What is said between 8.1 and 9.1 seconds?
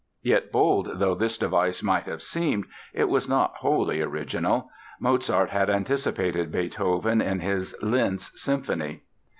Symphony.